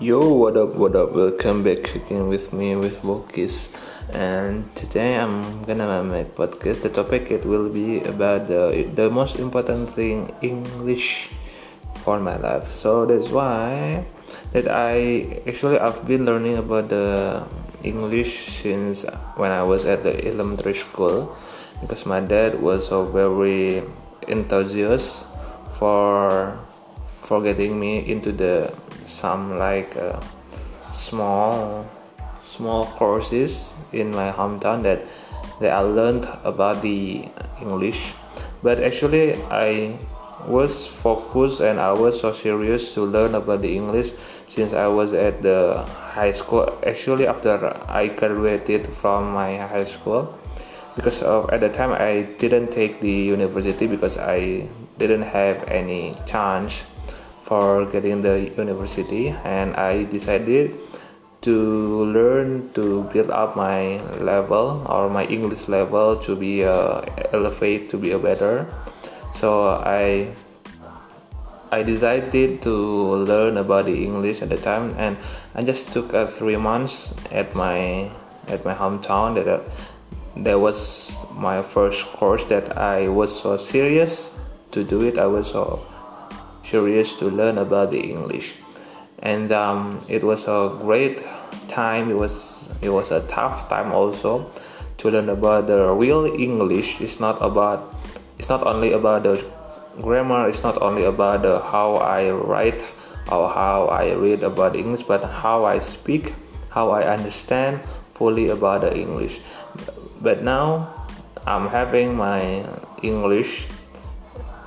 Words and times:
Yo, 0.00 0.18
what 0.34 0.56
up, 0.56 0.74
what 0.74 0.96
up? 0.96 1.12
Welcome 1.14 1.62
back 1.62 1.94
again 1.94 2.26
with 2.26 2.52
me 2.52 2.74
with 2.74 3.02
Vokis. 3.02 3.70
And 4.10 4.66
today 4.74 5.14
I'm 5.16 5.62
gonna 5.62 6.02
make 6.02 6.34
podcast. 6.34 6.82
The 6.82 6.90
topic 6.90 7.30
it 7.30 7.46
will 7.46 7.70
be 7.70 8.02
about 8.02 8.50
the 8.50 8.90
the 8.90 9.06
most 9.06 9.38
important 9.38 9.94
thing 9.94 10.34
English 10.42 11.30
for 12.02 12.18
my 12.18 12.34
life. 12.34 12.74
So 12.74 13.06
that's 13.06 13.30
why 13.30 14.02
that 14.50 14.66
I 14.66 15.38
actually 15.46 15.78
I've 15.78 16.02
been 16.02 16.26
learning 16.26 16.58
about 16.58 16.90
the 16.90 17.46
English 17.86 18.66
since 18.66 19.06
when 19.38 19.54
I 19.54 19.62
was 19.62 19.86
at 19.86 20.02
the 20.02 20.18
elementary 20.26 20.74
school 20.74 21.38
because 21.86 22.02
my 22.02 22.18
dad 22.18 22.58
was 22.58 22.90
so 22.90 23.06
very 23.06 23.86
enthusiastic 24.26 25.22
for 25.78 26.58
for 27.06 27.40
getting 27.40 27.78
me 27.78 28.02
into 28.10 28.34
the 28.34 28.74
some 29.06 29.58
like 29.58 29.96
uh, 29.96 30.20
small 30.92 31.86
small 32.40 32.86
courses 32.86 33.74
in 33.92 34.10
my 34.10 34.30
hometown 34.30 34.82
that 34.82 35.02
that 35.60 35.72
I 35.72 35.80
learned 35.80 36.28
about 36.44 36.82
the 36.82 37.28
English. 37.60 38.14
But 38.62 38.80
actually 38.80 39.34
I 39.50 39.98
was 40.46 40.86
focused 40.86 41.60
and 41.60 41.80
I 41.80 41.92
was 41.92 42.20
so 42.20 42.32
serious 42.32 42.92
to 42.94 43.04
learn 43.04 43.34
about 43.34 43.62
the 43.62 43.74
English 43.74 44.12
since 44.46 44.72
I 44.72 44.86
was 44.88 45.12
at 45.12 45.42
the 45.42 45.84
high 46.12 46.32
school. 46.32 46.68
Actually 46.84 47.26
after 47.26 47.56
I 47.88 48.08
graduated 48.08 48.86
from 48.86 49.32
my 49.32 49.56
high 49.56 49.84
school 49.84 50.36
because 50.96 51.22
of 51.22 51.50
at 51.50 51.60
the 51.60 51.68
time 51.68 51.92
I 51.92 52.28
didn't 52.38 52.70
take 52.70 53.00
the 53.00 53.10
university 53.10 53.86
because 53.86 54.16
I 54.16 54.68
didn't 54.98 55.22
have 55.22 55.66
any 55.68 56.14
chance 56.26 56.82
for 57.54 57.86
getting 57.86 58.18
the 58.20 58.50
university 58.58 59.30
and 59.30 59.76
I 59.78 60.10
decided 60.10 60.74
to 61.46 61.54
learn 62.10 62.74
to 62.74 63.04
build 63.14 63.30
up 63.30 63.54
my 63.54 64.02
level 64.18 64.82
or 64.90 65.08
my 65.08 65.22
English 65.30 65.68
level 65.68 66.16
to 66.26 66.34
be 66.34 66.64
uh, 66.64 67.06
elevate 67.30 67.88
to 67.90 67.96
be 67.96 68.10
a 68.10 68.18
better. 68.18 68.66
So 69.30 69.70
I 69.70 70.34
I 71.70 71.86
decided 71.86 72.58
to 72.66 72.74
learn 73.22 73.54
about 73.56 73.86
the 73.86 74.02
English 74.02 74.42
at 74.42 74.50
the 74.50 74.58
time 74.58 74.98
and 74.98 75.14
I 75.54 75.62
just 75.62 75.94
took 75.94 76.10
uh, 76.10 76.26
three 76.26 76.58
months 76.58 77.14
at 77.30 77.54
my 77.54 78.10
at 78.50 78.66
my 78.66 78.74
hometown. 78.74 79.38
That 79.38 79.46
uh, 79.46 79.62
that 80.42 80.58
was 80.58 81.14
my 81.30 81.62
first 81.62 82.02
course 82.18 82.42
that 82.50 82.74
I 82.74 83.06
was 83.06 83.30
so 83.30 83.58
serious 83.62 84.34
to 84.74 84.82
do 84.82 85.06
it. 85.06 85.22
I 85.22 85.30
was 85.30 85.54
so 85.54 85.93
curious 86.64 87.14
to 87.16 87.28
learn 87.28 87.58
about 87.58 87.92
the 87.92 88.00
English. 88.00 88.54
And 89.20 89.52
um, 89.52 90.04
it 90.08 90.24
was 90.24 90.48
a 90.48 90.76
great 90.82 91.22
time. 91.68 92.10
It 92.10 92.16
was 92.16 92.64
it 92.82 92.90
was 92.90 93.10
a 93.10 93.20
tough 93.28 93.68
time 93.68 93.92
also 93.92 94.50
to 94.98 95.10
learn 95.10 95.28
about 95.28 95.66
the 95.66 95.92
real 95.92 96.26
English. 96.26 97.00
It's 97.00 97.20
not 97.20 97.40
about 97.40 97.94
it's 98.38 98.48
not 98.48 98.66
only 98.66 98.92
about 98.92 99.22
the 99.22 99.38
grammar. 100.00 100.48
It's 100.48 100.62
not 100.62 100.80
only 100.82 101.04
about 101.04 101.42
the 101.42 101.60
how 101.60 101.96
I 101.96 102.30
write 102.30 102.82
or 103.30 103.48
how 103.48 103.88
I 103.88 104.12
read 104.12 104.42
about 104.42 104.76
English 104.76 105.04
but 105.08 105.24
how 105.24 105.64
I 105.64 105.78
speak 105.80 106.34
how 106.68 106.90
I 106.90 107.06
understand 107.06 107.80
fully 108.14 108.48
about 108.48 108.82
the 108.82 108.92
English. 108.92 109.40
But 110.20 110.42
now 110.42 111.06
I'm 111.46 111.68
having 111.68 112.16
my 112.16 112.66
English 113.02 113.66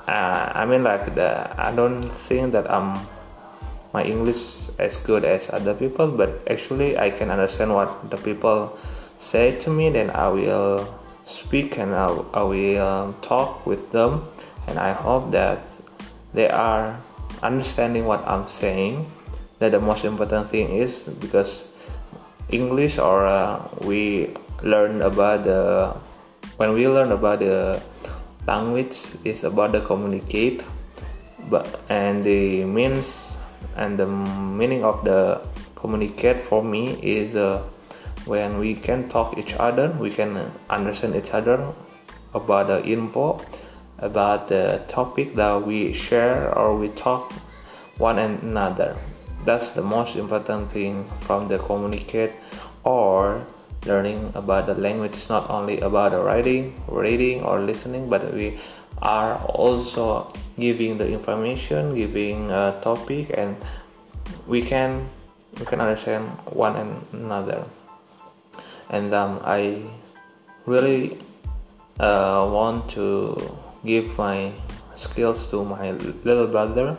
uh, 0.08 0.52
I 0.54 0.64
mean 0.64 0.82
like 0.82 1.14
the 1.14 1.52
I 1.60 1.74
don't 1.76 2.02
think 2.02 2.52
that 2.52 2.70
I'm 2.70 2.96
my 3.92 4.02
English 4.02 4.72
as 4.78 4.96
good 4.96 5.24
as 5.24 5.52
other 5.52 5.74
people 5.74 6.08
but 6.08 6.40
actually 6.48 6.96
I 6.96 7.10
can 7.10 7.30
understand 7.30 7.74
what 7.74 8.10
the 8.10 8.16
people 8.16 8.78
say 9.18 9.60
to 9.60 9.70
me 9.70 9.90
then 9.90 10.10
I 10.10 10.28
will 10.28 10.88
speak 11.24 11.76
and 11.76 11.94
I, 11.94 12.08
I 12.32 12.42
will 12.42 13.12
talk 13.20 13.66
with 13.66 13.92
them 13.92 14.24
and 14.66 14.78
I 14.78 14.92
hope 14.92 15.30
that 15.32 15.60
they 16.32 16.48
are 16.48 16.96
understanding 17.42 18.04
what 18.04 18.26
I'm 18.26 18.48
saying. 18.48 19.10
That 19.58 19.72
the 19.72 19.80
most 19.80 20.04
important 20.04 20.48
thing 20.48 20.70
is 20.70 21.02
because 21.18 21.66
English 22.48 22.98
or 22.98 23.26
uh, 23.26 23.58
we 23.82 24.30
learn 24.62 25.02
about 25.02 25.42
the 25.42 25.96
when 26.56 26.74
we 26.74 26.86
learn 26.86 27.10
about 27.10 27.40
the 27.40 27.82
language 28.48 28.96
is 29.24 29.44
about 29.44 29.72
the 29.72 29.80
communicate 29.90 30.62
but 31.50 31.80
and 31.88 32.24
the 32.24 32.64
means 32.64 33.38
and 33.76 33.98
the 33.98 34.06
meaning 34.06 34.82
of 34.84 35.04
the 35.04 35.40
communicate 35.76 36.40
for 36.40 36.64
me 36.64 36.98
is 37.02 37.36
uh, 37.36 37.62
when 38.24 38.58
we 38.58 38.74
can 38.74 39.08
talk 39.08 39.38
each 39.38 39.54
other 39.54 39.88
we 40.00 40.10
can 40.10 40.50
understand 40.68 41.14
each 41.14 41.30
other 41.30 41.56
about 42.34 42.66
the 42.66 42.78
info 42.84 43.38
about 43.98 44.48
the 44.48 44.82
topic 44.88 45.34
that 45.34 45.66
we 45.66 45.92
share 45.92 46.56
or 46.56 46.76
we 46.76 46.88
talk 46.90 47.32
one 47.98 48.18
and 48.18 48.42
another. 48.42 48.96
That's 49.44 49.70
the 49.70 49.82
most 49.82 50.16
important 50.16 50.70
thing 50.70 51.04
from 51.20 51.48
the 51.48 51.58
communicate 51.58 52.32
or 52.84 53.44
learning 53.88 54.30
about 54.34 54.66
the 54.66 54.74
language 54.74 55.16
is 55.16 55.28
not 55.28 55.48
only 55.50 55.80
about 55.80 56.12
the 56.12 56.20
writing 56.20 56.76
reading 56.86 57.42
or 57.42 57.60
listening 57.60 58.08
but 58.08 58.32
we 58.34 58.58
are 59.00 59.38
also 59.44 60.30
giving 60.58 60.98
the 60.98 61.08
information 61.08 61.94
giving 61.94 62.50
a 62.50 62.78
topic 62.82 63.30
and 63.34 63.56
we 64.46 64.60
can 64.62 65.08
we 65.58 65.66
can 65.66 65.80
understand 65.80 66.24
one 66.52 66.76
another. 67.12 67.64
And 68.90 69.12
um, 69.12 69.40
i 69.44 69.82
really 70.66 71.18
uh, 72.00 72.48
want 72.50 72.88
to 72.90 73.36
give 73.84 74.16
my 74.16 74.52
skills 74.96 75.48
to 75.50 75.64
my 75.64 75.92
little 76.24 76.46
brother. 76.46 76.96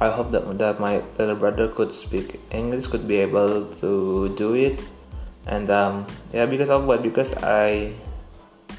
I 0.00 0.10
hope 0.10 0.32
that, 0.32 0.58
that 0.58 0.80
my 0.80 1.02
little 1.18 1.36
brother 1.36 1.68
could 1.68 1.94
speak 1.94 2.40
english 2.50 2.88
could 2.88 3.06
be 3.06 3.18
able 3.18 3.64
to 3.80 4.34
do 4.36 4.54
it 4.54 4.82
and 5.46 5.70
um, 5.70 6.06
yeah 6.32 6.46
because 6.46 6.70
of 6.70 6.84
what 6.84 7.02
because 7.02 7.34
i 7.42 7.92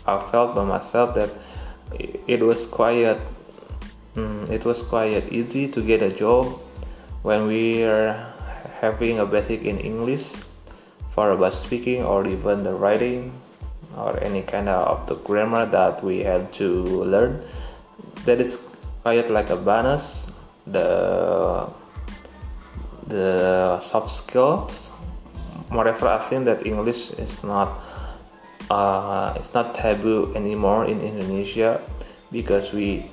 i 0.05 0.19
felt 0.31 0.55
by 0.55 0.63
myself 0.63 1.13
that 1.15 1.29
it 2.27 2.41
was 2.41 2.65
quite 2.65 3.17
um, 4.15 4.45
it 4.49 4.65
was 4.65 4.81
quite 4.81 5.31
easy 5.31 5.67
to 5.67 5.81
get 5.81 6.01
a 6.01 6.09
job 6.09 6.47
when 7.21 7.47
we 7.47 7.83
are 7.83 8.33
having 8.81 9.19
a 9.19 9.25
basic 9.25 9.61
in 9.63 9.79
english 9.79 10.33
for 11.11 11.31
about 11.31 11.53
speaking 11.53 12.03
or 12.03 12.27
even 12.27 12.63
the 12.63 12.73
writing 12.73 13.31
or 13.97 14.21
any 14.21 14.41
kind 14.41 14.67
of 14.67 15.07
the 15.07 15.15
grammar 15.15 15.65
that 15.65 16.03
we 16.03 16.19
had 16.19 16.51
to 16.53 16.83
learn. 16.83 17.41
That 18.25 18.41
is 18.41 18.59
quite 19.01 19.29
like 19.29 19.49
a 19.49 19.55
bonus 19.55 20.27
the 20.67 21.69
the 23.07 23.79
soft 23.79 24.09
skills 24.09 24.91
moreover 25.69 26.07
i 26.07 26.19
think 26.29 26.45
that 26.45 26.65
english 26.65 27.11
is 27.17 27.43
not 27.43 27.81
uh, 28.69 29.33
it's 29.35 29.53
not 29.53 29.75
taboo 29.75 30.33
anymore 30.35 30.85
in 30.85 31.01
indonesia 31.01 31.81
because 32.31 32.73
we 32.73 33.05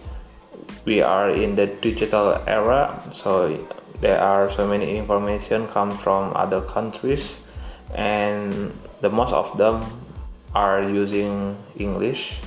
we 0.84 1.00
are 1.00 1.30
in 1.30 1.54
the 1.54 1.66
digital 1.66 2.42
era. 2.46 3.02
So 3.12 3.58
there 4.00 4.18
are 4.18 4.50
so 4.50 4.66
many 4.66 4.96
information 4.96 5.68
come 5.68 5.90
from 5.90 6.32
other 6.34 6.60
countries 6.60 7.36
and 7.94 8.72
the 9.00 9.10
most 9.10 9.32
of 9.32 9.56
them 9.58 9.84
are 10.54 10.82
using 10.82 11.56
english. 11.76 12.38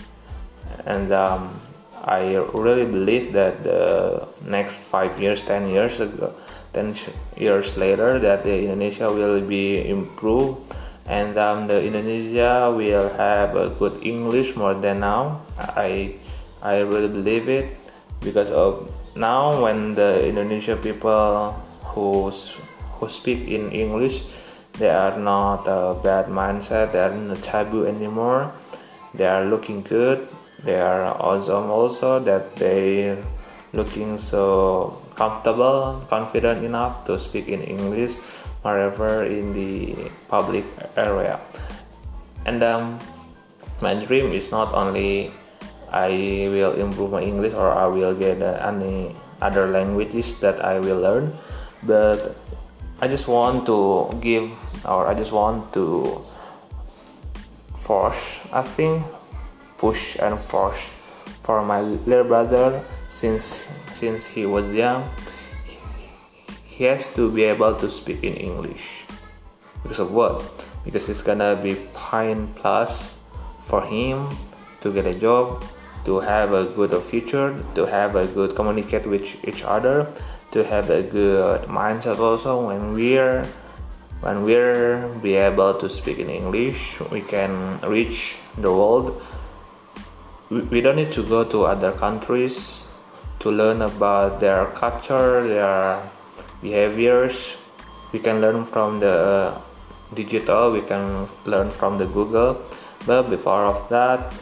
And 0.85 1.11
um, 1.11 1.61
i 2.05 2.35
really 2.53 2.85
believe 2.85 3.33
that 3.33 3.63
the 3.63 4.27
next 4.45 4.77
five 4.77 5.17
years 5.19 5.41
ten 5.41 5.65
years 5.69 5.99
ago 5.99 6.35
10 6.75 7.39
years 7.39 7.79
later 7.79 8.19
that 8.19 8.43
the 8.43 8.67
Indonesia 8.67 9.07
will 9.07 9.39
be 9.39 9.87
improved 9.87 10.59
and 11.07 11.37
um, 11.39 11.71
the 11.71 11.79
Indonesia 11.79 12.67
will 12.67 13.07
have 13.15 13.55
a 13.55 13.71
good 13.79 14.03
English 14.03 14.55
more 14.59 14.75
than 14.75 14.99
now. 14.99 15.39
I 15.57 16.19
I 16.59 16.83
really 16.83 17.07
believe 17.07 17.47
it 17.47 17.71
because 18.19 18.51
of 18.51 18.91
now 19.15 19.63
when 19.63 19.95
the 19.95 20.27
Indonesia 20.27 20.75
people 20.75 21.55
who 21.95 22.27
who 22.99 23.05
speak 23.07 23.47
in 23.47 23.71
English 23.71 24.27
they 24.75 24.91
are 24.91 25.15
not 25.15 25.63
a 25.69 25.95
bad 26.03 26.27
mindset 26.27 26.91
they 26.91 26.99
are 26.99 27.15
not 27.15 27.39
taboo 27.39 27.87
anymore 27.87 28.51
they 29.15 29.23
are 29.23 29.47
looking 29.47 29.79
good 29.79 30.27
they 30.65 30.75
are 30.75 31.15
awesome 31.15 31.71
also 31.71 32.19
that 32.19 32.57
they 32.59 33.15
looking 33.75 34.17
so 34.17 34.97
comfortable, 35.15 36.01
confident 36.09 36.63
enough 36.63 37.05
to 37.05 37.19
speak 37.19 37.47
in 37.47 37.61
English 37.61 38.15
wherever 38.63 39.23
in 39.23 39.53
the 39.53 39.93
public 40.27 40.65
area. 40.97 41.39
And 42.45 42.63
um, 42.63 42.99
my 43.81 43.93
dream 43.93 44.31
is 44.31 44.49
not 44.49 44.73
only 44.73 45.31
I 45.91 46.49
will 46.49 46.73
improve 46.73 47.11
my 47.11 47.21
English 47.21 47.53
or 47.53 47.71
I 47.71 47.85
will 47.85 48.15
get 48.15 48.41
any 48.41 49.15
other 49.41 49.69
languages 49.69 50.39
that 50.39 50.63
I 50.63 50.79
will 50.79 50.99
learn, 50.99 51.35
but 51.83 52.35
I 52.99 53.07
just 53.07 53.27
want 53.27 53.65
to 53.67 54.09
give 54.21 54.49
or 54.87 55.07
I 55.07 55.13
just 55.13 55.31
want 55.31 55.73
to 55.73 56.23
force 57.75 58.41
I 58.51 58.63
think 58.63 59.05
push 59.77 60.17
and 60.17 60.39
force 60.39 60.81
for 61.45 61.61
my 61.61 61.79
little 61.79 62.25
brother 62.25 62.81
since 63.07 63.61
since 63.93 64.25
he 64.25 64.45
was 64.49 64.73
young 64.73 65.05
he 66.75 66.83
has 66.83 67.07
to 67.15 67.31
be 67.31 67.43
able 67.43 67.73
to 67.73 67.89
speak 67.89 68.21
in 68.21 68.33
English. 68.35 69.05
Because 69.81 69.99
of 69.99 70.11
what? 70.11 70.43
Because 70.83 71.07
it's 71.07 71.21
gonna 71.21 71.55
be 71.55 71.79
pine 71.93 72.51
plus 72.55 73.17
for 73.63 73.81
him 73.81 74.27
to 74.81 74.91
get 74.91 75.05
a 75.05 75.13
job 75.15 75.63
to 76.03 76.19
have 76.19 76.51
a 76.51 76.65
good 76.65 76.91
future 77.07 77.55
to 77.73 77.85
have 77.85 78.15
a 78.15 78.27
good 78.27 78.55
communicate 78.55 79.07
with 79.07 79.23
each 79.47 79.63
other 79.63 80.11
to 80.51 80.63
have 80.63 80.89
a 80.89 81.01
good 81.01 81.61
mindset 81.71 82.19
also. 82.19 82.67
When 82.67 82.93
we're 82.93 83.47
when 84.19 84.43
we're 84.43 85.07
be 85.23 85.35
able 85.35 85.73
to 85.75 85.89
speak 85.89 86.17
in 86.19 86.29
english 86.29 86.97
we 87.11 87.21
can 87.21 87.77
reach 87.83 88.37
the 88.57 88.71
world 88.71 89.21
we, 90.49 90.81
don't 90.81 90.95
need 90.95 91.11
to 91.13 91.23
go 91.23 91.43
to 91.43 91.65
other 91.65 91.91
countries 91.91 92.85
to 93.39 93.49
learn 93.49 93.81
about 93.81 94.39
their 94.39 94.67
culture 94.67 95.47
their 95.47 96.01
behaviors. 96.61 97.55
We 98.11 98.19
can 98.19 98.41
learn 98.41 98.65
from 98.65 98.99
the 98.99 99.55
digital 100.13 100.71
we 100.71 100.81
can 100.81 101.27
learn 101.45 101.69
from 101.69 101.97
the 101.97 102.05
google. 102.05 102.61
But 103.05 103.29
before 103.29 103.65
of 103.65 103.89
that 103.89 104.33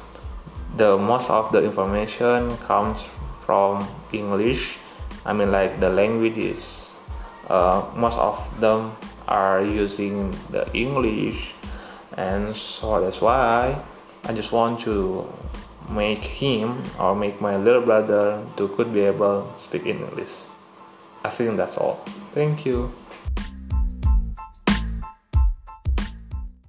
the 0.76 0.98
most 0.98 1.30
of 1.30 1.52
the 1.52 1.64
information 1.64 2.58
comes 2.58 3.08
from 3.46 3.88
english. 4.12 4.80
I 5.26 5.34
mean 5.34 5.52
like 5.52 5.80
the 5.80 5.90
languages. 5.90 6.96
Uh, 7.50 7.86
most 7.96 8.18
of 8.18 8.40
them 8.60 8.96
are 9.28 9.64
using 9.64 10.36
the 10.52 10.68
english. 10.74 11.56
And 12.18 12.56
so 12.56 13.02
that's 13.02 13.22
why 13.22 13.82
i 14.26 14.34
just 14.34 14.52
want 14.52 14.80
to 14.82 15.28
make 15.94 16.24
him 16.24 16.84
or 17.00 17.16
make 17.16 17.40
my 17.40 17.56
little 17.58 17.82
brother 17.82 18.44
to 18.58 18.68
could 18.70 18.94
be 18.94 19.02
able 19.02 19.44
to 19.44 19.60
speak 19.60 19.86
english. 19.86 20.46
I 21.24 21.30
think 21.30 21.56
that's 21.58 21.78
all. 21.78 22.04
Thank 22.34 22.66
you 22.66 22.92